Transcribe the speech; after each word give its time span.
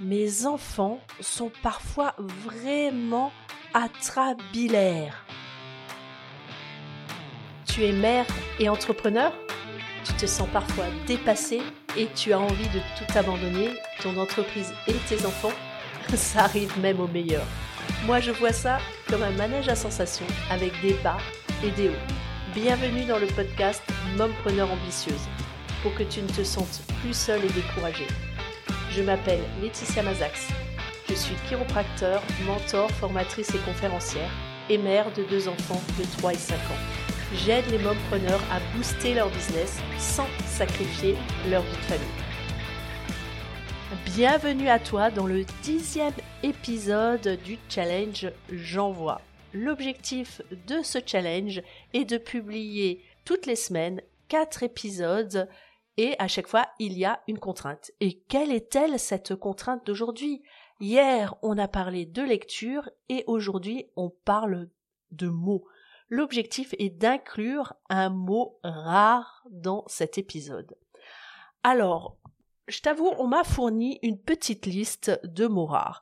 mes 0.00 0.46
enfants 0.46 0.98
sont 1.20 1.52
parfois 1.62 2.14
vraiment 2.18 3.32
atrabilaires. 3.74 5.26
Tu 7.66 7.84
es 7.84 7.92
mère 7.92 8.24
et 8.58 8.70
entrepreneur? 8.70 9.30
Tu 10.04 10.14
te 10.14 10.26
sens 10.26 10.48
parfois 10.50 10.86
dépassé 11.06 11.60
et 11.98 12.08
tu 12.16 12.32
as 12.32 12.40
envie 12.40 12.68
de 12.68 12.80
tout 12.96 13.18
abandonner, 13.18 13.68
ton 14.02 14.16
entreprise 14.16 14.72
et 14.88 14.94
tes 15.08 15.26
enfants? 15.26 15.52
Ça 16.14 16.44
arrive 16.44 16.76
même 16.80 16.98
au 16.98 17.06
meilleur. 17.06 17.44
Moi 18.06 18.20
je 18.20 18.30
vois 18.30 18.54
ça 18.54 18.78
comme 19.06 19.22
un 19.22 19.32
manège 19.32 19.68
à 19.68 19.76
sensations 19.76 20.26
avec 20.50 20.72
des 20.80 20.94
bas 21.04 21.18
et 21.62 21.70
des 21.72 21.90
hauts. 21.90 22.06
Bienvenue 22.54 23.04
dans 23.04 23.18
le 23.18 23.26
podcast 23.26 23.82
Mompreneur 24.16 24.72
ambitieuse 24.72 25.28
pour 25.82 25.94
que 25.94 26.02
tu 26.04 26.22
ne 26.22 26.28
te 26.28 26.42
sentes 26.42 26.80
plus 27.02 27.14
seule 27.14 27.44
et 27.44 27.50
découragée. 27.50 28.08
Je 28.92 29.02
m'appelle 29.02 29.40
Laetitia 29.62 30.02
Mazax. 30.02 30.48
Je 31.08 31.14
suis 31.14 31.36
chiropracteur, 31.48 32.20
mentor, 32.44 32.90
formatrice 32.90 33.54
et 33.54 33.58
conférencière 33.58 34.30
et 34.68 34.78
mère 34.78 35.12
de 35.12 35.22
deux 35.22 35.46
enfants 35.46 35.80
de 35.96 36.04
3 36.18 36.32
et 36.32 36.36
5 36.36 36.56
ans. 36.56 36.80
J'aide 37.34 37.66
les 37.70 37.78
mompreneurs 37.78 38.40
à 38.50 38.58
booster 38.74 39.14
leur 39.14 39.30
business 39.30 39.78
sans 39.96 40.26
sacrifier 40.44 41.14
leur 41.48 41.62
vie 41.62 41.76
de 41.76 41.82
famille. 41.82 42.08
Bienvenue 44.06 44.68
à 44.68 44.80
toi 44.80 45.12
dans 45.12 45.26
le 45.26 45.44
dixième 45.62 46.14
épisode 46.42 47.38
du 47.44 47.58
challenge 47.68 48.26
J'envoie. 48.50 49.20
L'objectif 49.54 50.42
de 50.66 50.82
ce 50.82 50.98
challenge 51.06 51.62
est 51.94 52.04
de 52.06 52.18
publier 52.18 53.04
toutes 53.24 53.46
les 53.46 53.56
semaines 53.56 54.02
quatre 54.28 54.64
épisodes 54.64 55.48
et 56.00 56.16
à 56.18 56.28
chaque 56.28 56.46
fois 56.46 56.66
il 56.78 56.96
y 56.96 57.04
a 57.04 57.20
une 57.28 57.38
contrainte. 57.38 57.90
Et 58.00 58.20
quelle 58.20 58.52
est-elle 58.52 58.98
cette 58.98 59.34
contrainte 59.36 59.86
d'aujourd'hui? 59.86 60.42
Hier 60.80 61.34
on 61.42 61.58
a 61.58 61.68
parlé 61.68 62.06
de 62.06 62.22
lecture 62.22 62.88
et 63.10 63.22
aujourd'hui 63.26 63.84
on 63.96 64.08
parle 64.08 64.70
de 65.10 65.28
mots. 65.28 65.66
L'objectif 66.08 66.74
est 66.78 66.88
d'inclure 66.88 67.74
un 67.90 68.08
mot 68.08 68.58
rare 68.64 69.44
dans 69.50 69.84
cet 69.88 70.16
épisode. 70.16 70.74
Alors, 71.62 72.16
je 72.66 72.80
t'avoue, 72.80 73.12
on 73.18 73.26
m'a 73.26 73.44
fourni 73.44 73.98
une 74.02 74.18
petite 74.18 74.64
liste 74.64 75.20
de 75.24 75.46
mots 75.46 75.66
rares. 75.66 76.00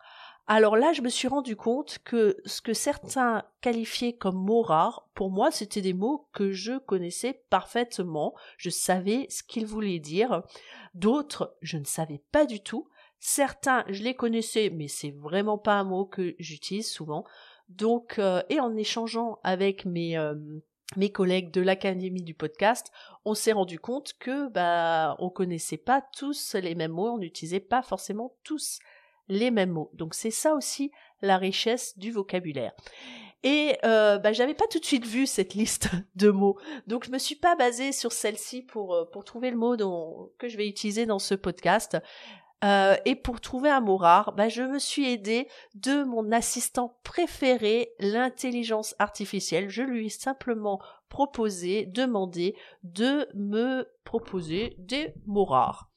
Alors 0.50 0.78
là, 0.78 0.94
je 0.94 1.02
me 1.02 1.10
suis 1.10 1.28
rendu 1.28 1.56
compte 1.56 1.98
que 2.04 2.38
ce 2.46 2.62
que 2.62 2.72
certains 2.72 3.44
qualifiaient 3.60 4.14
comme 4.14 4.42
mots 4.42 4.62
rares, 4.62 5.06
pour 5.12 5.30
moi, 5.30 5.50
c'était 5.50 5.82
des 5.82 5.92
mots 5.92 6.26
que 6.32 6.52
je 6.52 6.78
connaissais 6.78 7.42
parfaitement. 7.50 8.34
Je 8.56 8.70
savais 8.70 9.26
ce 9.28 9.42
qu'ils 9.42 9.66
voulaient 9.66 9.98
dire. 9.98 10.42
D'autres, 10.94 11.54
je 11.60 11.76
ne 11.76 11.84
savais 11.84 12.22
pas 12.32 12.46
du 12.46 12.60
tout. 12.60 12.88
Certains, 13.20 13.84
je 13.90 14.02
les 14.02 14.14
connaissais, 14.14 14.70
mais 14.70 14.88
c'est 14.88 15.10
vraiment 15.10 15.58
pas 15.58 15.74
un 15.74 15.84
mot 15.84 16.06
que 16.06 16.34
j'utilise 16.38 16.90
souvent. 16.90 17.24
Donc, 17.68 18.18
euh, 18.18 18.42
et 18.48 18.58
en 18.58 18.74
échangeant 18.74 19.40
avec 19.44 19.84
mes, 19.84 20.16
euh, 20.16 20.34
mes 20.96 21.12
collègues 21.12 21.50
de 21.50 21.60
l'académie 21.60 22.22
du 22.22 22.32
podcast, 22.32 22.90
on 23.26 23.34
s'est 23.34 23.52
rendu 23.52 23.78
compte 23.78 24.14
que 24.18 24.48
bah 24.48 25.14
on 25.18 25.28
connaissait 25.28 25.76
pas 25.76 26.02
tous 26.16 26.54
les 26.54 26.74
mêmes 26.74 26.92
mots, 26.92 27.10
on 27.10 27.18
n'utilisait 27.18 27.60
pas 27.60 27.82
forcément 27.82 28.32
tous 28.44 28.78
les 29.28 29.50
mêmes 29.50 29.70
mots. 29.70 29.90
Donc 29.94 30.14
c'est 30.14 30.30
ça 30.30 30.54
aussi 30.54 30.90
la 31.22 31.36
richesse 31.36 31.98
du 31.98 32.10
vocabulaire. 32.10 32.72
Et 33.44 33.76
euh, 33.84 34.18
bah, 34.18 34.32
j'avais 34.32 34.54
pas 34.54 34.66
tout 34.68 34.80
de 34.80 34.84
suite 34.84 35.06
vu 35.06 35.26
cette 35.26 35.54
liste 35.54 35.90
de 36.16 36.30
mots, 36.30 36.58
donc 36.86 37.04
je 37.04 37.10
me 37.10 37.18
suis 37.18 37.36
pas 37.36 37.54
basée 37.54 37.92
sur 37.92 38.12
celle-ci 38.12 38.62
pour 38.62 38.94
euh, 38.94 39.04
trouver 39.24 39.50
le 39.50 39.56
mot 39.56 39.76
que 40.38 40.48
je 40.48 40.56
vais 40.56 40.68
utiliser 40.68 41.06
dans 41.06 41.20
ce 41.20 41.34
podcast. 41.34 41.98
Euh, 42.64 42.96
et 43.04 43.14
pour 43.14 43.40
trouver 43.40 43.70
un 43.70 43.80
mot 43.80 43.96
rare, 43.96 44.32
bah, 44.32 44.48
je 44.48 44.62
me 44.62 44.80
suis 44.80 45.08
aidée 45.08 45.46
de 45.76 46.02
mon 46.02 46.32
assistant 46.32 46.98
préféré, 47.04 47.92
l'intelligence 48.00 48.96
artificielle. 48.98 49.68
Je 49.68 49.82
lui 49.82 50.06
ai 50.06 50.08
simplement 50.08 50.80
proposé, 51.08 51.86
demandé 51.86 52.56
de 52.82 53.28
me 53.34 53.88
proposer 54.04 54.74
des 54.78 55.14
mots 55.26 55.44
rares. 55.44 55.88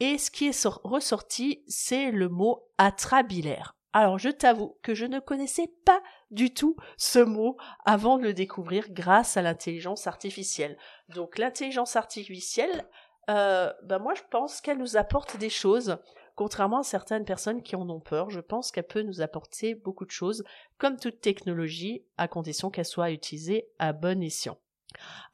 Et 0.00 0.18
ce 0.18 0.30
qui 0.30 0.48
est 0.48 0.66
ressorti, 0.84 1.62
c'est 1.68 2.10
le 2.10 2.28
mot 2.28 2.66
atrabilaire. 2.78 3.76
Alors 3.92 4.18
je 4.18 4.28
t'avoue 4.28 4.76
que 4.82 4.94
je 4.94 5.04
ne 5.04 5.18
connaissais 5.18 5.68
pas 5.84 6.00
du 6.30 6.54
tout 6.54 6.76
ce 6.96 7.18
mot 7.18 7.56
avant 7.84 8.18
de 8.18 8.22
le 8.22 8.32
découvrir 8.32 8.86
grâce 8.90 9.36
à 9.36 9.42
l'intelligence 9.42 10.06
artificielle. 10.06 10.78
Donc 11.08 11.38
l'intelligence 11.38 11.96
artificielle 11.96 12.86
euh, 13.30 13.72
ben 13.82 13.98
moi 13.98 14.14
je 14.14 14.22
pense 14.30 14.60
qu'elle 14.60 14.78
nous 14.78 14.96
apporte 14.96 15.36
des 15.36 15.50
choses. 15.50 15.98
Contrairement 16.34 16.80
à 16.80 16.84
certaines 16.84 17.24
personnes 17.24 17.62
qui 17.62 17.76
en 17.76 17.88
ont 17.90 18.00
peur, 18.00 18.30
je 18.30 18.40
pense 18.40 18.72
qu'elle 18.72 18.86
peut 18.86 19.02
nous 19.02 19.20
apporter 19.20 19.74
beaucoup 19.74 20.06
de 20.06 20.10
choses, 20.10 20.42
comme 20.78 20.96
toute 20.96 21.20
technologie, 21.20 22.04
à 22.16 22.28
condition 22.28 22.70
qu'elle 22.70 22.86
soit 22.86 23.10
utilisée 23.10 23.68
à 23.78 23.92
bon 23.92 24.22
escient. 24.22 24.56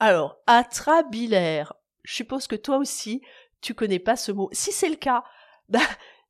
Alors, 0.01 0.39
atrabilaire. 0.47 1.75
Je 2.03 2.15
suppose 2.15 2.47
que 2.47 2.57
toi 2.57 2.79
aussi, 2.79 3.23
tu 3.61 3.75
connais 3.75 3.99
pas 3.99 4.17
ce 4.17 4.33
mot. 4.33 4.49
Si 4.53 4.73
c'est 4.73 4.89
le 4.89 4.97
cas, 4.97 5.25
bah, 5.69 5.81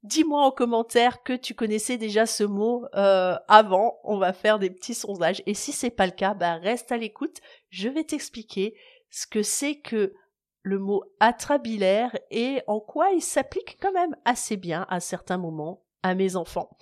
dis-moi 0.03 0.44
en 0.44 0.50
commentaire 0.50 1.22
que 1.22 1.32
tu 1.32 1.54
connaissais 1.54 1.98
déjà 1.98 2.26
ce 2.26 2.44
mot 2.44 2.84
euh, 2.94 3.37
avant. 3.48 3.98
On 4.04 4.19
va 4.19 4.32
faire 4.32 4.59
des 4.59 4.70
petits 4.70 4.94
sondages. 4.94 5.42
Et 5.47 5.54
si 5.54 5.72
c'est 5.72 5.91
pas 5.91 6.06
le 6.06 6.12
cas, 6.12 6.34
bah, 6.34 6.54
reste 6.54 6.92
à 6.92 6.97
l'écoute. 6.97 7.41
Je 7.70 7.88
vais 7.88 8.04
t'expliquer 8.04 8.76
ce 9.10 9.26
que 9.26 9.42
c'est 9.42 9.76
que 9.76 10.14
le 10.62 10.78
mot 10.78 11.04
atrabilaire 11.20 12.16
et 12.31 12.60
en 12.66 12.81
quoi 12.81 13.10
il 13.10 13.22
s'applique 13.22 13.78
quand 13.81 13.93
même 13.93 14.16
assez 14.25 14.56
bien 14.56 14.84
à 14.88 14.98
certains 14.98 15.38
moments 15.38 15.84
à 16.03 16.16
mes 16.16 16.34
enfants. 16.34 16.76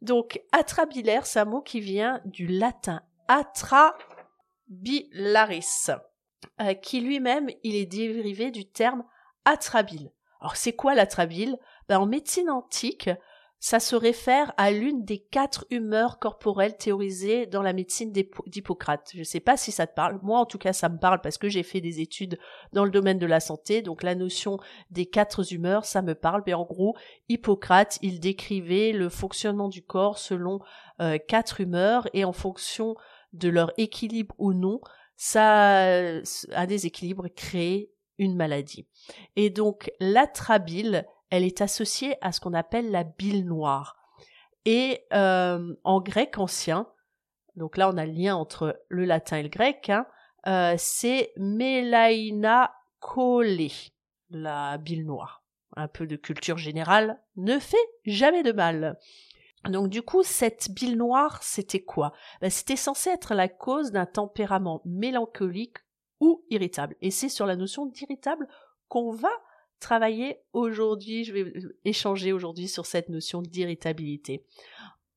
Donc 0.00 0.40
atrabilaire, 0.52 1.26
c'est 1.26 1.40
un 1.40 1.44
mot 1.44 1.60
qui 1.60 1.80
vient 1.80 2.22
du 2.24 2.46
latin 2.46 3.02
atrabilaris, 3.28 5.90
euh, 6.62 6.72
qui 6.74 7.02
lui-même 7.02 7.50
il 7.62 7.76
est 7.76 7.86
dérivé 7.86 8.50
du 8.50 8.64
terme 8.64 9.04
atrabile. 9.44 10.10
Alors 10.40 10.56
c'est 10.56 10.72
quoi 10.72 10.94
l'atrabile? 10.94 11.58
Ben, 11.88 11.98
En 11.98 12.06
médecine 12.06 12.50
antique, 12.50 13.10
ça 13.62 13.78
se 13.78 13.94
réfère 13.94 14.54
à 14.56 14.70
l'une 14.70 15.04
des 15.04 15.18
quatre 15.18 15.66
humeurs 15.68 16.18
corporelles 16.18 16.78
théorisées 16.78 17.44
dans 17.44 17.60
la 17.60 17.74
médecine 17.74 18.10
d'Hippocrate. 18.46 19.10
Je 19.12 19.18
ne 19.18 19.24
sais 19.24 19.40
pas 19.40 19.58
si 19.58 19.70
ça 19.70 19.86
te 19.86 19.94
parle. 19.94 20.18
Moi, 20.22 20.38
en 20.38 20.46
tout 20.46 20.56
cas, 20.56 20.72
ça 20.72 20.88
me 20.88 20.98
parle 20.98 21.20
parce 21.20 21.36
que 21.36 21.50
j'ai 21.50 21.62
fait 21.62 21.82
des 21.82 22.00
études 22.00 22.38
dans 22.72 22.86
le 22.86 22.90
domaine 22.90 23.18
de 23.18 23.26
la 23.26 23.38
santé. 23.38 23.82
Donc, 23.82 24.02
la 24.02 24.14
notion 24.14 24.58
des 24.90 25.04
quatre 25.04 25.52
humeurs, 25.52 25.84
ça 25.84 26.00
me 26.00 26.14
parle. 26.14 26.42
Mais 26.46 26.54
en 26.54 26.64
gros, 26.64 26.96
Hippocrate, 27.28 27.98
il 28.00 28.18
décrivait 28.18 28.92
le 28.92 29.10
fonctionnement 29.10 29.68
du 29.68 29.82
corps 29.82 30.18
selon 30.18 30.60
euh, 31.02 31.18
quatre 31.18 31.60
humeurs 31.60 32.08
et 32.14 32.24
en 32.24 32.32
fonction 32.32 32.94
de 33.34 33.50
leur 33.50 33.72
équilibre 33.76 34.34
ou 34.38 34.54
non, 34.54 34.80
ça, 35.16 35.82
un 35.84 36.66
déséquilibre 36.66 37.28
crée 37.28 37.90
une 38.20 38.36
maladie. 38.36 38.86
Et 39.34 39.50
donc, 39.50 39.90
l'atrabile, 39.98 41.06
elle 41.30 41.42
est 41.42 41.60
associée 41.60 42.16
à 42.20 42.30
ce 42.30 42.40
qu'on 42.40 42.54
appelle 42.54 42.90
la 42.92 43.02
bile 43.02 43.46
noire. 43.46 43.96
Et 44.66 45.06
euh, 45.12 45.74
en 45.84 46.00
grec 46.00 46.38
ancien, 46.38 46.86
donc 47.56 47.78
là 47.78 47.88
on 47.88 47.96
a 47.96 48.04
le 48.04 48.12
lien 48.12 48.36
entre 48.36 48.78
le 48.88 49.06
latin 49.06 49.38
et 49.38 49.42
le 49.42 49.48
grec, 49.48 49.88
hein, 49.88 50.06
euh, 50.46 50.74
c'est 50.76 51.32
melaina 51.36 52.74
cholé, 52.98 53.72
la 54.28 54.76
bile 54.76 55.06
noire. 55.06 55.42
Un 55.76 55.88
peu 55.88 56.06
de 56.06 56.16
culture 56.16 56.58
générale 56.58 57.22
ne 57.36 57.58
fait 57.58 57.76
jamais 58.04 58.42
de 58.42 58.52
mal. 58.52 58.98
Donc 59.64 59.88
du 59.88 60.02
coup, 60.02 60.22
cette 60.22 60.70
bile 60.72 60.96
noire, 60.96 61.42
c'était 61.42 61.82
quoi? 61.82 62.12
Ben, 62.42 62.50
C'était 62.50 62.76
censé 62.76 63.10
être 63.10 63.34
la 63.34 63.48
cause 63.48 63.92
d'un 63.92 64.06
tempérament 64.06 64.82
mélancolique 64.84 65.78
ou 66.20 66.44
irritable. 66.50 66.96
Et 67.00 67.10
c'est 67.10 67.28
sur 67.28 67.46
la 67.46 67.56
notion 67.56 67.86
d'irritable 67.86 68.46
qu'on 68.88 69.10
va 69.10 69.30
travailler 69.80 70.38
aujourd'hui, 70.52 71.24
je 71.24 71.32
vais 71.32 71.52
échanger 71.84 72.32
aujourd'hui 72.32 72.68
sur 72.68 72.86
cette 72.86 73.08
notion 73.08 73.42
d'irritabilité. 73.42 74.44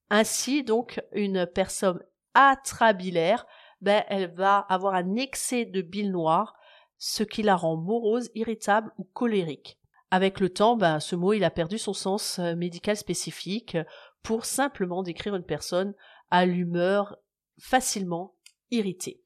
Ainsi, 0.09 0.63
donc, 0.63 1.01
une 1.11 1.45
personne 1.45 2.01
atrabilaire, 2.33 3.45
ben, 3.81 4.03
elle 4.07 4.33
va 4.33 4.59
avoir 4.59 4.95
un 4.95 5.15
excès 5.15 5.65
de 5.65 5.81
bile 5.81 6.11
noire, 6.11 6.55
ce 6.97 7.23
qui 7.23 7.43
la 7.43 7.55
rend 7.55 7.75
morose, 7.75 8.29
irritable 8.33 8.91
ou 8.97 9.03
colérique. 9.03 9.77
Avec 10.09 10.39
le 10.39 10.49
temps, 10.49 10.77
ben, 10.77 10.99
ce 10.99 11.15
mot, 11.15 11.33
il 11.33 11.43
a 11.43 11.51
perdu 11.51 11.77
son 11.77 11.93
sens 11.93 12.39
euh, 12.39 12.55
médical 12.55 12.95
spécifique 12.95 13.77
pour 14.21 14.45
simplement 14.45 15.03
décrire 15.03 15.35
une 15.35 15.43
personne 15.43 15.93
à 16.31 16.45
l'humeur 16.45 17.17
facilement 17.59 18.35
irritée. 18.71 19.22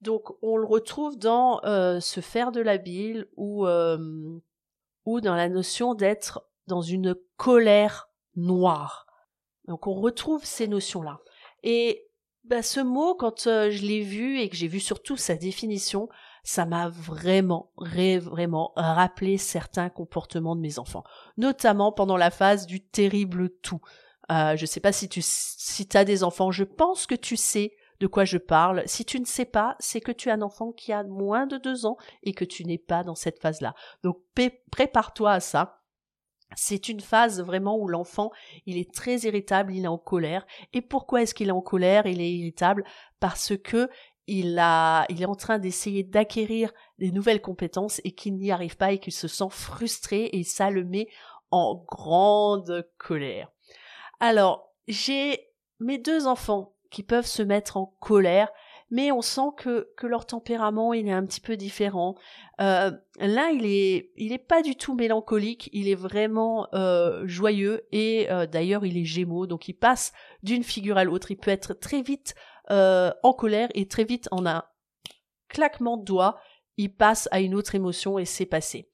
Donc, 0.00 0.24
on 0.42 0.56
le 0.56 0.66
retrouve 0.66 1.18
dans 1.18 1.60
euh, 1.64 2.00
ce 2.00 2.20
faire 2.20 2.52
de 2.52 2.60
la 2.60 2.78
bile 2.78 3.26
ou 3.36 3.66
euh, 3.66 4.38
ou 5.04 5.20
dans 5.20 5.34
la 5.34 5.48
notion 5.48 5.94
d'être 5.94 6.46
dans 6.66 6.82
une 6.82 7.14
colère 7.36 8.10
noire. 8.34 9.06
Donc 9.66 9.86
on 9.86 9.94
retrouve 9.94 10.44
ces 10.44 10.68
notions-là. 10.68 11.20
Et 11.62 12.08
bah, 12.44 12.62
ce 12.62 12.80
mot, 12.80 13.14
quand 13.14 13.46
euh, 13.46 13.70
je 13.70 13.82
l'ai 13.82 14.02
vu 14.02 14.38
et 14.38 14.48
que 14.48 14.56
j'ai 14.56 14.68
vu 14.68 14.80
surtout 14.80 15.16
sa 15.16 15.34
définition, 15.34 16.08
ça 16.44 16.66
m'a 16.66 16.88
vraiment, 16.88 17.72
vraiment 17.76 18.72
rappelé 18.76 19.38
certains 19.38 19.88
comportements 19.88 20.54
de 20.54 20.60
mes 20.60 20.78
enfants, 20.78 21.02
notamment 21.36 21.90
pendant 21.90 22.16
la 22.16 22.30
phase 22.30 22.66
du 22.66 22.80
terrible 22.80 23.50
tout. 23.62 23.80
Je 24.28 24.60
ne 24.60 24.66
sais 24.66 24.78
pas 24.80 24.92
si 24.92 25.08
tu 25.08 25.20
si 25.24 25.88
as 25.94 26.04
des 26.04 26.22
enfants, 26.22 26.52
je 26.52 26.62
pense 26.62 27.06
que 27.06 27.16
tu 27.16 27.36
sais 27.36 27.72
de 28.00 28.06
quoi 28.06 28.24
je 28.24 28.38
parle. 28.38 28.82
Si 28.86 29.04
tu 29.04 29.20
ne 29.20 29.24
sais 29.24 29.44
pas, 29.44 29.76
c'est 29.78 30.00
que 30.00 30.12
tu 30.12 30.30
as 30.30 30.34
un 30.34 30.42
enfant 30.42 30.72
qui 30.72 30.92
a 30.92 31.02
moins 31.04 31.46
de 31.46 31.56
deux 31.58 31.86
ans 31.86 31.96
et 32.22 32.32
que 32.32 32.44
tu 32.44 32.64
n'es 32.64 32.78
pas 32.78 33.04
dans 33.04 33.14
cette 33.14 33.40
phase-là. 33.40 33.74
Donc 34.02 34.18
prépare-toi 34.70 35.32
à 35.32 35.40
ça. 35.40 35.82
C'est 36.54 36.88
une 36.88 37.00
phase 37.00 37.42
vraiment 37.42 37.76
où 37.76 37.88
l'enfant, 37.88 38.30
il 38.66 38.78
est 38.78 38.94
très 38.94 39.18
irritable, 39.18 39.74
il 39.74 39.84
est 39.84 39.88
en 39.88 39.98
colère. 39.98 40.46
Et 40.72 40.80
pourquoi 40.80 41.22
est-ce 41.22 41.34
qu'il 41.34 41.48
est 41.48 41.52
en 41.52 41.60
colère, 41.60 42.06
il 42.06 42.20
est 42.20 42.32
irritable? 42.32 42.84
Parce 43.18 43.56
que 43.56 43.88
il 44.28 44.58
a, 44.58 45.06
il 45.08 45.22
est 45.22 45.26
en 45.26 45.34
train 45.34 45.58
d'essayer 45.58 46.02
d'acquérir 46.02 46.72
des 46.98 47.10
nouvelles 47.10 47.40
compétences 47.40 48.00
et 48.04 48.12
qu'il 48.12 48.36
n'y 48.36 48.50
arrive 48.50 48.76
pas 48.76 48.92
et 48.92 48.98
qu'il 48.98 49.12
se 49.12 49.28
sent 49.28 49.48
frustré 49.50 50.30
et 50.32 50.42
ça 50.42 50.70
le 50.70 50.84
met 50.84 51.08
en 51.50 51.84
grande 51.86 52.88
colère. 52.98 53.50
Alors, 54.20 54.72
j'ai 54.88 55.48
mes 55.78 55.98
deux 55.98 56.26
enfants 56.26 56.75
qui 56.96 57.02
peuvent 57.02 57.26
se 57.26 57.42
mettre 57.42 57.76
en 57.76 57.94
colère, 58.00 58.48
mais 58.88 59.12
on 59.12 59.20
sent 59.20 59.50
que, 59.58 59.86
leur 60.02 60.24
tempérament 60.24 60.94
il 60.94 61.06
est 61.08 61.12
un 61.12 61.26
petit 61.26 61.42
peu 61.42 61.54
différent. 61.54 62.14
Euh, 62.58 62.90
L'un 63.18 63.50
il 63.50 63.66
est 63.66 64.12
il 64.16 64.32
est 64.32 64.38
pas 64.38 64.62
du 64.62 64.76
tout 64.76 64.94
mélancolique, 64.94 65.68
il 65.74 65.90
est 65.90 65.94
vraiment 65.94 66.68
euh, 66.72 67.26
joyeux 67.26 67.82
et 67.92 68.30
euh, 68.30 68.46
d'ailleurs 68.46 68.86
il 68.86 68.96
est 68.96 69.04
Gémeaux, 69.04 69.46
donc 69.46 69.68
il 69.68 69.74
passe 69.74 70.14
d'une 70.42 70.62
figure 70.62 70.96
à 70.96 71.04
l'autre. 71.04 71.30
Il 71.30 71.36
peut 71.36 71.50
être 71.50 71.74
très 71.74 72.00
vite 72.00 72.34
en 72.70 73.34
colère 73.36 73.68
et 73.74 73.86
très 73.86 74.04
vite 74.04 74.26
en 74.30 74.46
un 74.46 74.64
claquement 75.48 75.98
de 75.98 76.04
doigts, 76.04 76.38
il 76.78 76.94
passe 76.94 77.28
à 77.30 77.40
une 77.40 77.54
autre 77.54 77.74
émotion 77.74 78.18
et 78.18 78.24
c'est 78.24 78.46
passé. 78.46 78.88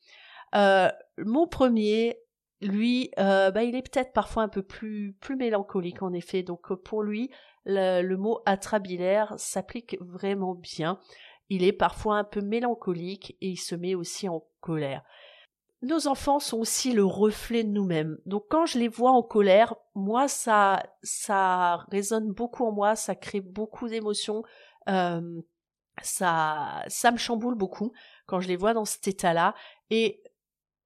Mon 1.19 1.47
premier, 1.47 2.19
lui, 2.61 3.13
bah, 3.17 3.63
il 3.63 3.77
est 3.77 3.89
peut-être 3.89 4.13
parfois 4.13 4.43
un 4.43 4.49
peu 4.49 4.63
plus 4.63 5.15
mélancolique 5.37 6.03
en 6.03 6.13
effet. 6.13 6.43
Donc 6.43 6.75
pour 6.75 7.05
lui, 7.05 7.31
le, 7.65 8.17
mot 8.17 8.41
atrabilaire 8.47 9.35
s'applique 9.37 9.97
vraiment 10.01 10.55
bien. 10.55 10.99
Il 11.49 11.65
est 11.65 11.73
parfois 11.73 12.17
un 12.17 12.25
peu 12.25 12.41
mélancolique 12.41 13.37
et 13.41 13.51
il 13.51 13.57
se 13.57 13.75
met 13.75 13.95
aussi 13.95 14.29
en 14.29 14.45
colère. 14.61 15.03
Nos 15.83 16.07
enfants 16.07 16.39
sont 16.39 16.59
aussi 16.59 16.93
le 16.93 17.05
reflet 17.05 17.65
de 17.65 17.71
nous-mêmes. 17.71 18.19
Donc 18.25 18.45
quand 18.49 18.67
je 18.67 18.79
les 18.79 18.89
vois 18.89 19.11
en 19.11 19.23
colère, 19.23 19.75
moi 19.95 20.29
ça 20.29 20.83
ça 21.03 21.85
résonne 21.91 22.33
beaucoup 22.33 22.65
en 22.65 22.73
moi, 22.73 22.95
ça 22.95 23.17
crée 23.17 23.41
beaucoup 23.41 23.89
d'émotions, 23.89 24.45
euh, 24.89 25.43
ça 26.03 26.85
ça 26.87 27.11
me 27.11 27.17
chamboule 27.17 27.57
beaucoup 27.57 27.93
quand 28.27 28.41
je 28.41 28.49
les 28.49 28.57
vois 28.57 28.75
dans 28.75 28.85
cet 28.85 29.09
état-là. 29.09 29.55
Et 29.91 30.23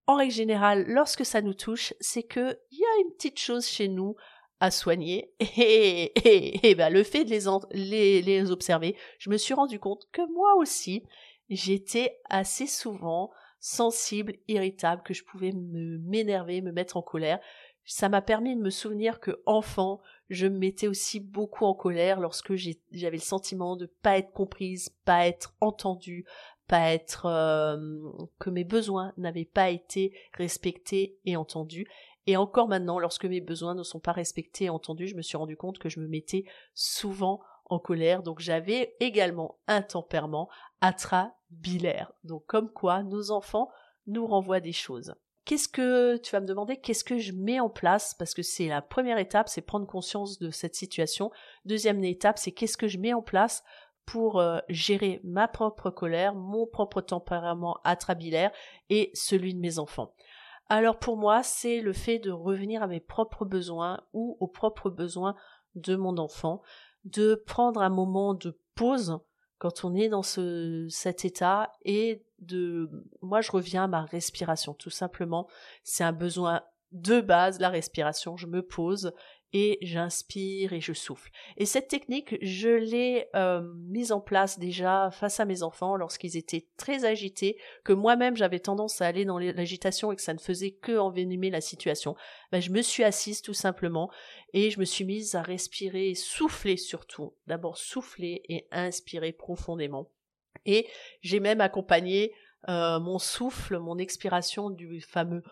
en 0.06 0.14
règle 0.14 0.32
générale, 0.32 0.84
lorsque 0.87 1.26
ça 1.26 1.43
nous 1.43 1.55
touche, 1.55 1.93
c'est 2.00 2.22
que 2.22 2.58
il 2.70 2.79
y 2.79 2.84
a 2.84 3.00
une 3.05 3.12
petite 3.12 3.38
chose 3.38 3.67
chez 3.67 3.88
nous 3.88 4.17
à 4.61 4.70
soigner 4.70 5.32
et, 5.41 6.12
et, 6.29 6.70
et 6.70 6.75
ben, 6.75 6.91
le 6.91 7.03
fait 7.03 7.25
de 7.25 7.31
les, 7.31 7.41
les, 7.73 8.23
les 8.23 8.50
observer, 8.50 8.97
je 9.19 9.31
me 9.31 9.37
suis 9.37 9.55
rendu 9.55 9.79
compte 9.79 10.08
que 10.12 10.23
moi 10.32 10.55
aussi, 10.56 11.05
j'étais 11.49 12.19
assez 12.29 12.67
souvent 12.67 13.31
sensible, 13.61 14.35
irritable, 14.49 15.03
que 15.03 15.14
je 15.14 15.25
pouvais 15.25 15.53
me 15.53 15.99
m'énerver, 15.99 16.61
me 16.61 16.73
mettre 16.73 16.97
en 16.97 17.03
colère. 17.03 17.41
Ça 17.85 18.08
m'a 18.08 18.23
permis 18.23 18.56
de 18.56 18.61
me 18.61 18.70
souvenir 18.70 19.20
que 19.20 19.43
enfant, 19.47 20.00
je 20.29 20.47
me 20.47 20.58
mettais 20.58 20.88
aussi 20.88 21.20
beaucoup 21.20 21.64
en 21.64 21.75
colère 21.75 22.20
lorsque 22.20 22.55
j'avais 22.55 23.17
le 23.17 23.19
sentiment 23.19 23.76
de 23.76 23.87
pas 23.87 24.19
être 24.19 24.32
comprise, 24.32 24.91
pas 25.05 25.26
être 25.26 25.55
entendue, 25.61 26.25
pas 26.67 26.93
être 26.93 27.26
euh, 27.26 27.76
que 28.38 28.50
mes 28.50 28.64
besoins 28.64 29.12
n'avaient 29.17 29.44
pas 29.44 29.70
été 29.70 30.12
respectés 30.35 31.17
et 31.25 31.37
entendus. 31.37 31.87
Et 32.26 32.37
encore 32.37 32.69
maintenant, 32.69 32.99
lorsque 32.99 33.25
mes 33.25 33.40
besoins 33.40 33.75
ne 33.75 33.82
sont 33.82 34.00
pas 34.00 34.12
respectés 34.12 34.64
et 34.64 34.70
entendus, 34.70 35.08
je 35.08 35.17
me 35.17 35.23
suis 35.23 35.37
rendu 35.37 35.56
compte 35.56 35.78
que 35.78 35.88
je 35.88 36.00
me 36.00 36.08
mettais 36.08 36.44
souvent 36.75 37.40
en 37.67 37.78
colère. 37.78 38.23
Donc 38.23 38.40
j'avais 38.40 38.96
également 39.00 39.58
un 39.69 39.82
tempérament 39.82 40.49
atrabilaire. 40.81 42.12
Donc 42.25 42.44
comme 42.46 42.70
quoi 42.70 43.02
nos 43.02 43.31
enfants 43.31 43.70
nous 44.06 44.26
renvoient 44.26 44.61
des 44.61 44.73
choses. 44.73 45.14
Qu'est-ce 45.44 45.69
que 45.69 46.17
tu 46.17 46.32
vas 46.32 46.40
me 46.40 46.46
demander 46.46 46.76
Qu'est-ce 46.76 47.05
que 47.05 47.19
je 47.19 47.32
mets 47.32 47.61
en 47.61 47.70
place? 47.70 48.14
Parce 48.19 48.34
que 48.34 48.43
c'est 48.43 48.67
la 48.67 48.82
première 48.82 49.19
étape, 49.19 49.49
c'est 49.49 49.61
prendre 49.61 49.87
conscience 49.87 50.40
de 50.40 50.50
cette 50.50 50.75
situation. 50.75 51.31
Deuxième 51.64 52.02
étape, 52.02 52.38
c'est 52.38 52.50
qu'est-ce 52.50 52.76
que 52.76 52.88
je 52.88 52.99
mets 52.99 53.12
en 53.12 53.22
place 53.22 53.62
pour 54.06 54.40
euh, 54.40 54.58
gérer 54.69 55.20
ma 55.22 55.46
propre 55.46 55.90
colère, 55.90 56.34
mon 56.34 56.67
propre 56.67 57.00
tempérament 57.00 57.79
atrabilaire 57.84 58.50
et 58.90 59.11
celui 59.14 59.55
de 59.55 59.61
mes 59.61 59.79
enfants. 59.79 60.14
Alors 60.68 60.98
pour 60.98 61.16
moi, 61.16 61.42
c'est 61.42 61.80
le 61.80 61.92
fait 61.92 62.18
de 62.18 62.30
revenir 62.30 62.82
à 62.82 62.86
mes 62.86 63.00
propres 63.00 63.44
besoins 63.44 64.00
ou 64.12 64.36
aux 64.40 64.48
propres 64.48 64.90
besoins 64.90 65.36
de 65.74 65.94
mon 65.94 66.18
enfant, 66.18 66.62
de 67.04 67.34
prendre 67.46 67.80
un 67.80 67.88
moment 67.88 68.34
de 68.34 68.58
pause 68.74 69.18
quand 69.58 69.84
on 69.84 69.94
est 69.94 70.08
dans 70.08 70.22
ce, 70.22 70.86
cet 70.90 71.24
état 71.24 71.72
et 71.84 72.26
de 72.40 72.90
moi 73.22 73.40
je 73.40 73.50
reviens 73.50 73.84
à 73.84 73.88
ma 73.88 74.04
respiration 74.04 74.74
tout 74.74 74.90
simplement. 74.90 75.48
C'est 75.84 76.04
un 76.04 76.12
besoin 76.12 76.62
de 76.92 77.20
base 77.20 77.58
la 77.58 77.69
respiration 77.69 78.36
je 78.36 78.46
me 78.46 78.62
pose 78.62 79.12
et 79.52 79.78
j'inspire 79.81 80.72
et 80.72 80.81
je 80.81 80.93
souffle. 80.93 81.31
Et 81.56 81.66
cette 81.66 81.88
technique, 81.88 82.37
je 82.43 82.69
l'ai 82.69 83.28
euh, 83.34 83.62
mise 83.88 84.12
en 84.12 84.20
place 84.20 84.58
déjà 84.58 85.10
face 85.12 85.40
à 85.40 85.44
mes 85.44 85.62
enfants 85.62 85.96
lorsqu'ils 85.96 86.37
étaient 86.37 86.66
très 86.76 87.04
agités, 87.04 87.56
que 87.84 87.93
moi-même 87.93 88.37
j'avais 88.37 88.58
tendance 88.58 89.00
à 89.00 89.06
aller 89.06 89.25
dans 89.25 89.38
l'agitation 89.38 90.12
et 90.12 90.16
que 90.16 90.22
ça 90.22 90.34
ne 90.34 90.38
faisait 90.38 90.72
que 90.72 90.98
envenimer 90.98 91.50
la 91.50 91.60
situation. 91.60 92.16
Ben, 92.52 92.60
je 92.60 92.70
me 92.70 92.82
suis 92.82 93.04
assise 93.04 93.43
tout 93.43 93.54
simplement 93.54 94.10
et 94.52 94.70
je 94.70 94.81
me 94.81 94.84
suis 94.84 95.04
mise 95.04 95.34
à 95.34 95.43
respirer 95.43 96.10
et 96.10 96.14
souffler 96.14 96.76
surtout. 96.76 97.34
D'abord 97.46 97.78
souffler 97.78 98.43
et 98.48 98.66
inspirer 98.72 99.32
profondément. 99.32 100.10
Et 100.64 100.87
j'ai 101.20 101.40
même 101.40 101.60
accompagné 101.60 102.32
euh, 102.69 102.98
mon 102.98 103.19
souffle, 103.19 103.78
mon 103.78 103.98
expiration 103.98 104.70
du 104.70 105.00
fameux 105.00 105.43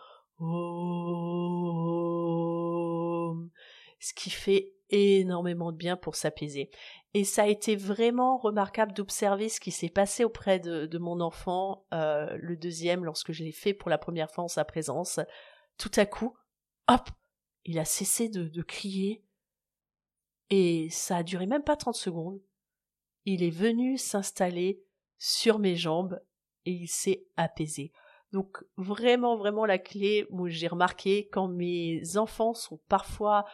ce 4.05 4.13
qui 4.13 4.31
fait 4.31 4.75
énormément 4.91 5.73
de 5.73 5.77
bien 5.77 5.97
pour 5.97 6.15
s'apaiser. 6.15 6.71
Et 7.15 7.25
ça 7.25 7.45
a 7.45 7.47
été 7.47 7.75
vraiment 7.75 8.37
remarquable 8.37 8.93
d'observer 8.93 9.49
ce 9.49 9.61
qui 9.61 9.71
s'est 9.71 9.89
passé 9.89 10.25
auprès 10.25 10.59
de, 10.59 10.99
mon 10.99 11.21
enfant, 11.21 11.87
euh, 11.95 12.37
le 12.39 12.57
deuxième, 12.57 13.05
lorsque 13.05 13.33
je 13.33 13.45
l'ai 13.45 13.53
fait 13.53 13.73
pour 13.73 13.89
la 13.89 13.99
première 13.99 14.31
fois 14.31 14.45
en 14.45 14.49
sa 14.49 14.65
présence. 14.65 15.21
Tout 15.79 15.91
à 15.97 16.05
coup, 16.05 16.37
hop, 16.89 17.09
il 17.65 17.79
a 17.79 17.85
cessé 17.85 18.29
de, 18.29 18.45
de 18.49 18.63
crier. 18.63 19.25
Et 20.51 20.89
ça 20.91 21.19
a 21.19 21.23
duré 21.23 21.47
même 21.47 21.65
pas 21.65 21.77
30 21.77 21.95
secondes. 21.95 22.41
Il 23.25 23.43
est 23.43 23.51
venu 23.51 23.97
s'installer 23.97 24.85
sur 25.17 25.59
mes 25.59 25.77
jambes 25.77 26.21
et 26.67 26.73
il 26.73 26.89
s'est 26.89 27.25
apaisé. 27.37 27.93
Donc 28.35 28.65
vraiment, 28.77 29.37
vraiment 29.37 29.65
la 29.65 29.79
clé, 29.79 30.27
où 30.31 30.49
j'ai 30.49 30.67
remarqué 30.67 31.29
quand 31.29 31.47
mes 31.47 32.17
enfants 32.17 32.53
sont 32.53 32.81
parfois 32.89 33.45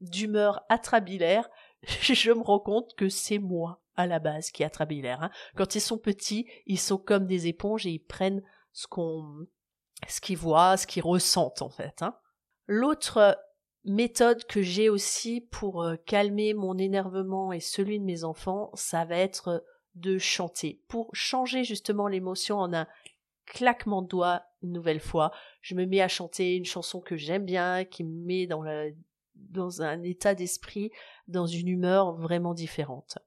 d'humeur 0.00 0.64
atrabilaire, 0.68 1.48
je 1.82 2.32
me 2.32 2.42
rends 2.42 2.60
compte 2.60 2.94
que 2.96 3.08
c'est 3.08 3.38
moi 3.38 3.82
à 3.96 4.06
la 4.06 4.18
base 4.18 4.50
qui 4.50 4.62
est 4.62 4.66
atrabilaire. 4.66 5.22
Hein. 5.22 5.30
Quand 5.56 5.74
ils 5.74 5.80
sont 5.80 5.98
petits, 5.98 6.46
ils 6.66 6.78
sont 6.78 6.98
comme 6.98 7.26
des 7.26 7.46
éponges 7.46 7.86
et 7.86 7.90
ils 7.90 8.04
prennent 8.04 8.42
ce 8.72 8.86
qu'on, 8.86 9.46
ce 10.06 10.20
qu'ils 10.20 10.36
voient, 10.36 10.76
ce 10.76 10.86
qu'ils 10.86 11.02
ressentent 11.02 11.62
en 11.62 11.70
fait. 11.70 12.02
Hein. 12.02 12.14
L'autre 12.66 13.38
méthode 13.84 14.44
que 14.44 14.62
j'ai 14.62 14.88
aussi 14.88 15.40
pour 15.40 15.82
euh, 15.82 15.96
calmer 15.96 16.54
mon 16.54 16.76
énervement 16.76 17.52
et 17.52 17.60
celui 17.60 17.98
de 17.98 18.04
mes 18.04 18.24
enfants, 18.24 18.70
ça 18.74 19.04
va 19.04 19.16
être 19.16 19.64
de 19.94 20.18
chanter. 20.18 20.82
Pour 20.88 21.08
changer 21.14 21.64
justement 21.64 22.08
l'émotion 22.08 22.58
en 22.58 22.74
un 22.74 22.86
claquement 23.46 24.02
de 24.02 24.08
doigts 24.08 24.42
une 24.62 24.72
nouvelle 24.72 25.00
fois, 25.00 25.32
je 25.62 25.74
me 25.74 25.86
mets 25.86 26.00
à 26.00 26.08
chanter 26.08 26.56
une 26.56 26.64
chanson 26.64 27.00
que 27.00 27.16
j'aime 27.16 27.44
bien, 27.44 27.84
qui 27.84 28.04
me 28.04 28.24
met 28.26 28.46
dans 28.46 28.62
la 28.62 28.86
dans 29.36 29.82
un 29.82 30.02
état 30.02 30.34
d'esprit, 30.34 30.90
dans 31.28 31.46
une 31.46 31.68
humeur 31.68 32.14
vraiment 32.14 32.54
différente. 32.54 33.18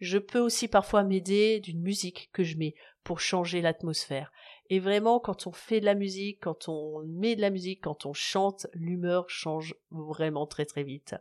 Je 0.00 0.18
peux 0.18 0.40
aussi 0.40 0.68
parfois 0.68 1.04
m'aider 1.04 1.60
d'une 1.60 1.80
musique 1.80 2.30
que 2.32 2.42
je 2.42 2.56
mets 2.56 2.74
pour 3.04 3.20
changer 3.20 3.60
l'atmosphère. 3.60 4.32
Et 4.70 4.78
vraiment, 4.78 5.20
quand 5.20 5.46
on 5.46 5.52
fait 5.52 5.80
de 5.80 5.84
la 5.84 5.94
musique, 5.94 6.38
quand 6.40 6.68
on 6.68 7.02
met 7.06 7.36
de 7.36 7.40
la 7.40 7.50
musique, 7.50 7.82
quand 7.82 8.06
on 8.06 8.12
chante, 8.12 8.66
l'humeur 8.72 9.28
change 9.28 9.74
vraiment 9.90 10.46
très 10.46 10.64
très 10.64 10.84
vite. 10.84 11.16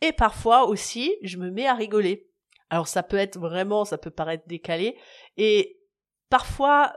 Et 0.00 0.12
parfois 0.12 0.66
aussi, 0.66 1.16
je 1.22 1.38
me 1.38 1.50
mets 1.50 1.66
à 1.66 1.74
rigoler. 1.74 2.28
Alors 2.70 2.88
ça 2.88 3.02
peut 3.02 3.18
être 3.18 3.38
vraiment, 3.38 3.84
ça 3.84 3.98
peut 3.98 4.10
paraître 4.10 4.48
décalé. 4.48 4.96
Et 5.36 5.78
parfois, 6.28 6.92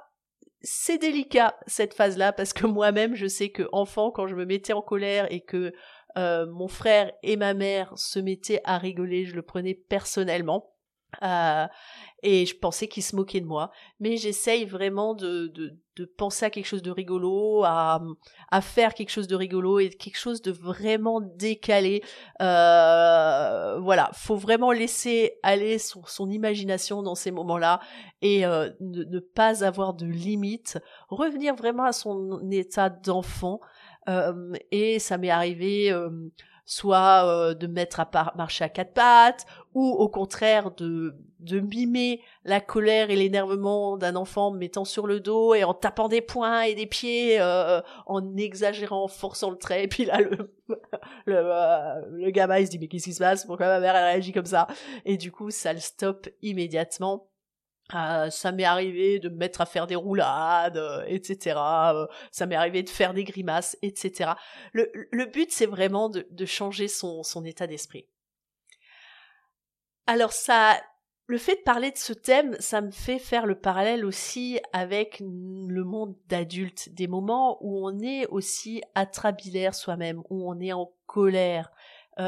c'est 0.61 0.97
délicat 0.97 1.55
cette 1.67 1.93
phase-là 1.93 2.33
parce 2.33 2.51
que 2.51 2.65
moi-même, 2.65 3.13
je 3.13 3.27
sais 3.27 3.49
que 3.49 3.69
enfant, 3.71 4.09
quand 4.09 4.25
je 4.25 4.35
me 4.35 4.45
mettais 4.45 4.73
en 4.73 4.81
colère 4.81 5.31
et 5.31 5.41
que 5.41 5.71
euh, 6.17 6.45
mon 6.47 6.67
frère 6.67 7.11
et 7.23 7.37
ma 7.37 7.53
mère 7.53 7.91
se 7.95 8.19
mettaient 8.19 8.61
à 8.63 8.77
rigoler, 8.77 9.25
je 9.25 9.35
le 9.35 9.41
prenais 9.41 9.73
personnellement. 9.73 10.75
Euh, 11.23 11.67
et 12.23 12.45
je 12.45 12.57
pensais 12.57 12.87
qu'il 12.87 13.03
se 13.03 13.15
moquait 13.15 13.39
de 13.39 13.45
moi. 13.45 13.71
Mais 13.99 14.17
j'essaye 14.17 14.65
vraiment 14.65 15.13
de, 15.13 15.47
de, 15.47 16.05
penser 16.17 16.45
à 16.45 16.49
quelque 16.49 16.65
chose 16.65 16.81
de 16.81 16.91
rigolo, 16.91 17.63
à, 17.63 18.01
à 18.51 18.61
faire 18.61 18.93
quelque 18.93 19.11
chose 19.11 19.27
de 19.27 19.35
rigolo 19.35 19.79
et 19.79 19.89
quelque 19.89 20.17
chose 20.17 20.41
de 20.41 20.51
vraiment 20.51 21.21
décalé. 21.21 22.03
Euh, 22.41 23.79
voilà, 23.79 24.09
faut 24.13 24.35
vraiment 24.35 24.71
laisser 24.71 25.37
aller 25.43 25.77
son, 25.77 26.29
imagination 26.29 27.03
dans 27.03 27.15
ces 27.15 27.31
moments-là 27.31 27.79
et 28.21 28.45
euh, 28.45 28.71
ne, 28.81 29.19
pas 29.19 29.63
avoir 29.63 29.93
de 29.93 30.05
limites. 30.05 30.79
Revenir 31.09 31.55
vraiment 31.55 31.83
à 31.83 31.93
son 31.93 32.49
état 32.51 32.89
d'enfant. 32.89 33.61
Et 34.71 34.99
ça 34.99 35.17
m'est 35.17 35.29
arrivé 35.29 35.91
soit 36.65 37.25
euh, 37.25 37.53
de 37.53 37.67
mettre 37.67 37.99
à 37.99 38.33
marcher 38.35 38.63
à 38.63 38.69
quatre 38.69 38.93
pattes, 38.93 39.45
ou 39.73 39.87
au 39.87 40.09
contraire 40.09 40.71
de, 40.71 41.15
de 41.39 41.59
mimer 41.59 42.21
la 42.43 42.59
colère 42.59 43.11
et 43.11 43.15
l'énervement 43.15 43.97
d'un 43.97 44.15
enfant 44.15 44.47
en 44.47 44.51
mettant 44.51 44.83
sur 44.83 45.05
le 45.05 45.19
dos 45.19 45.53
et 45.53 45.63
en 45.63 45.75
tapant 45.75 46.09
des 46.09 46.21
poings 46.21 46.63
et 46.63 46.73
des 46.73 46.87
pieds, 46.87 47.39
euh, 47.39 47.81
en 48.07 48.35
exagérant, 48.35 49.03
en 49.03 49.07
forçant 49.07 49.51
le 49.51 49.57
trait, 49.57 49.83
et 49.83 49.87
puis 49.87 50.05
là 50.05 50.19
le, 50.19 50.53
le, 51.25 51.35
euh, 51.37 52.01
le 52.11 52.31
gamin 52.31 52.57
il 52.57 52.65
se 52.65 52.71
dit 52.71 52.79
mais 52.79 52.87
qu'est-ce 52.87 53.05
qui 53.05 53.13
se 53.13 53.19
passe, 53.19 53.45
pourquoi 53.45 53.67
ma 53.67 53.79
mère 53.79 53.95
elle 53.95 54.05
réagit 54.05 54.33
comme 54.33 54.45
ça, 54.45 54.67
et 55.05 55.17
du 55.17 55.31
coup 55.31 55.51
ça 55.51 55.71
le 55.71 55.79
stoppe 55.79 56.27
immédiatement. 56.41 57.27
Euh, 57.93 58.31
ça 58.31 58.51
m'est 58.51 58.63
arrivé 58.63 59.19
de 59.19 59.29
me 59.29 59.35
mettre 59.35 59.61
à 59.61 59.65
faire 59.65 59.85
des 59.85 59.95
roulades, 59.95 60.77
euh, 60.77 61.03
etc. 61.07 61.55
Euh, 61.57 62.07
ça 62.31 62.47
m'est 62.47 62.55
arrivé 62.55 62.81
de 62.81 62.89
faire 62.89 63.13
des 63.13 63.23
grimaces, 63.23 63.77
etc. 63.83 64.31
Le, 64.73 65.25
but, 65.25 65.51
c'est 65.51 65.67
vraiment 65.67 66.09
de, 66.09 66.45
changer 66.45 66.87
son, 66.87 67.23
état 67.45 67.67
d'esprit. 67.67 68.07
Alors 70.07 70.33
ça, 70.33 70.81
le 71.27 71.37
fait 71.37 71.57
de 71.57 71.61
parler 71.61 71.91
de 71.91 71.97
ce 71.97 72.13
thème, 72.13 72.55
ça 72.59 72.81
me 72.81 72.91
fait 72.91 73.19
faire 73.19 73.45
le 73.45 73.59
parallèle 73.59 74.03
aussi 74.03 74.59
avec 74.73 75.19
le 75.19 75.83
monde 75.83 76.15
d'adulte, 76.27 76.89
des 76.89 77.07
moments 77.07 77.57
où 77.61 77.87
on 77.87 77.99
est 77.99 78.25
aussi 78.27 78.81
atrabilaire 78.95 79.75
soi-même, 79.75 80.23
où 80.29 80.49
on 80.49 80.59
est 80.59 80.73
en 80.73 80.91
colère, 81.05 81.71
où 82.17 82.23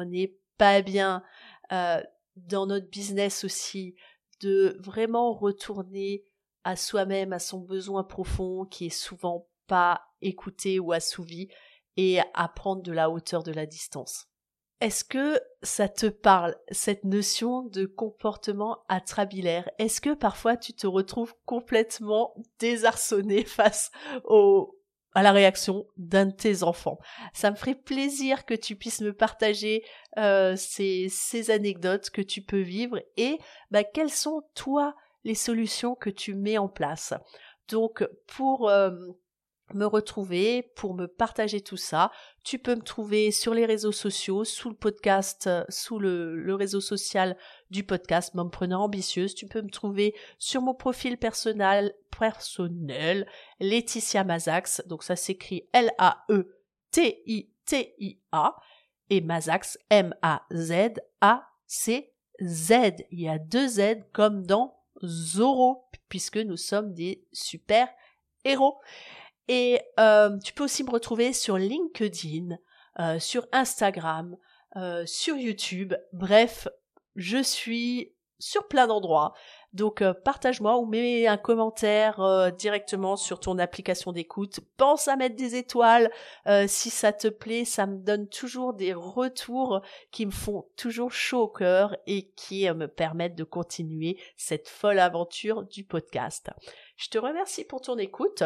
on 0.00 0.04
n'est 0.04 0.36
pas 0.58 0.82
bien, 0.82 1.22
dans 1.70 2.66
notre 2.66 2.88
business 2.88 3.44
aussi, 3.44 3.96
de 4.40 4.76
vraiment 4.80 5.32
retourner 5.32 6.24
à 6.64 6.76
soi-même, 6.76 7.32
à 7.32 7.38
son 7.38 7.60
besoin 7.60 8.04
profond 8.04 8.64
qui 8.64 8.86
est 8.86 8.90
souvent 8.90 9.48
pas 9.66 10.02
écouté 10.20 10.80
ou 10.80 10.92
assouvi 10.92 11.48
et 11.96 12.20
à 12.34 12.48
prendre 12.48 12.82
de 12.82 12.92
la 12.92 13.10
hauteur 13.10 13.42
de 13.42 13.52
la 13.52 13.66
distance. 13.66 14.28
Est-ce 14.80 15.04
que 15.04 15.40
ça 15.62 15.88
te 15.88 16.06
parle, 16.06 16.54
cette 16.70 17.04
notion 17.04 17.62
de 17.62 17.86
comportement 17.86 18.84
atrabilaire? 18.88 19.70
Est-ce 19.78 20.02
que 20.02 20.12
parfois 20.12 20.58
tu 20.58 20.74
te 20.74 20.86
retrouves 20.86 21.34
complètement 21.46 22.34
désarçonné 22.58 23.44
face 23.46 23.90
au, 24.24 24.75
à 25.16 25.22
la 25.22 25.32
réaction 25.32 25.86
d'un 25.96 26.26
de 26.26 26.32
tes 26.32 26.62
enfants. 26.62 26.98
Ça 27.32 27.50
me 27.50 27.56
ferait 27.56 27.74
plaisir 27.74 28.44
que 28.44 28.52
tu 28.52 28.76
puisses 28.76 29.00
me 29.00 29.14
partager 29.14 29.82
euh, 30.18 30.56
ces, 30.56 31.50
anecdotes 31.50 32.10
que 32.10 32.20
tu 32.20 32.42
peux 32.42 32.60
vivre 32.60 33.00
et 33.16 33.38
bah, 33.70 33.82
quelles 33.82 34.10
sont 34.10 34.42
toi 34.54 34.94
les 35.24 35.34
solutions 35.34 35.94
que 35.94 36.10
tu 36.10 36.34
mets 36.34 36.58
en 36.58 36.68
place. 36.68 37.14
Donc 37.70 38.06
pour 38.26 38.68
euh, 38.68 38.90
me 39.74 39.86
retrouver, 39.86 40.70
pour 40.76 40.94
me 40.94 41.06
partager 41.06 41.60
tout 41.60 41.76
ça. 41.76 42.10
Tu 42.44 42.58
peux 42.58 42.74
me 42.74 42.82
trouver 42.82 43.30
sur 43.30 43.54
les 43.54 43.66
réseaux 43.66 43.92
sociaux, 43.92 44.44
sous 44.44 44.68
le 44.68 44.76
podcast, 44.76 45.46
euh, 45.46 45.64
sous 45.68 45.98
le, 45.98 46.54
réseau 46.54 46.80
social 46.80 47.36
du 47.70 47.84
podcast 47.84 48.34
Mompreneur 48.34 48.80
Ambitieuse. 48.80 49.34
Tu 49.34 49.46
peux 49.46 49.62
me 49.62 49.70
trouver 49.70 50.14
sur 50.38 50.62
mon 50.62 50.74
profil 50.74 51.18
personnel, 51.18 51.94
personnel, 52.18 53.26
Laetitia 53.60 54.24
Mazax. 54.24 54.82
Donc 54.86 55.02
ça 55.02 55.16
s'écrit 55.16 55.68
L-A-E-T-I-T-I-A. 55.72 56.46
Et 59.08 59.20
Mazax, 59.20 59.78
M-A-Z-A-C-Z. 59.90 60.32
Il 63.12 63.20
y 63.20 63.28
a 63.28 63.38
deux 63.38 63.68
Z 63.68 64.02
comme 64.12 64.44
dans 64.44 64.76
Zoro, 65.04 65.84
puisque 66.08 66.38
nous 66.38 66.56
sommes 66.56 66.92
des 66.92 67.24
super 67.32 67.88
héros. 68.44 68.80
Et 69.48 69.80
euh, 70.00 70.36
tu 70.38 70.52
peux 70.52 70.64
aussi 70.64 70.82
me 70.82 70.90
retrouver 70.90 71.32
sur 71.32 71.56
LinkedIn, 71.56 72.56
euh, 72.98 73.18
sur 73.18 73.46
Instagram, 73.52 74.36
euh, 74.76 75.06
sur 75.06 75.36
YouTube. 75.36 75.94
Bref, 76.12 76.68
je 77.16 77.42
suis 77.42 78.12
sur 78.38 78.68
plein 78.68 78.86
d'endroits. 78.86 79.32
Donc 79.72 80.04
partage-moi 80.24 80.78
ou 80.78 80.86
mets 80.86 81.26
un 81.26 81.38
commentaire 81.38 82.52
directement 82.58 83.16
sur 83.16 83.40
ton 83.40 83.58
application 83.58 84.12
d'écoute. 84.12 84.60
Pense 84.76 85.08
à 85.08 85.16
mettre 85.16 85.36
des 85.36 85.54
étoiles 85.54 86.10
si 86.66 86.90
ça 86.90 87.12
te 87.12 87.28
plaît. 87.28 87.64
Ça 87.64 87.86
me 87.86 87.96
donne 87.96 88.28
toujours 88.28 88.74
des 88.74 88.92
retours 88.92 89.80
qui 90.10 90.26
me 90.26 90.30
font 90.30 90.66
toujours 90.76 91.12
chaud 91.12 91.42
au 91.42 91.48
cœur 91.48 91.96
et 92.06 92.30
qui 92.36 92.70
me 92.70 92.88
permettent 92.88 93.36
de 93.36 93.44
continuer 93.44 94.18
cette 94.36 94.68
folle 94.68 94.98
aventure 94.98 95.62
du 95.62 95.84
podcast. 95.84 96.50
Je 96.96 97.08
te 97.08 97.18
remercie 97.18 97.64
pour 97.64 97.80
ton 97.80 97.96
écoute. 97.96 98.44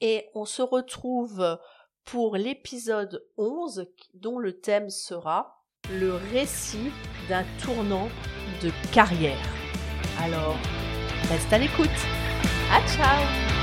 Et 0.00 0.28
on 0.34 0.46
se 0.46 0.62
retrouve 0.62 1.58
pour 2.04 2.36
l'épisode 2.36 3.26
11 3.36 3.86
dont 4.14 4.38
le 4.38 4.58
thème 4.58 4.90
sera 4.90 5.55
le 5.90 6.18
récit 6.32 6.90
d'un 7.28 7.44
tournant 7.62 8.08
de 8.62 8.70
carrière. 8.92 9.36
Alors, 10.22 10.56
reste 11.28 11.52
à 11.52 11.58
l'écoute. 11.58 11.88
À 12.72 12.86
ciao 12.88 13.55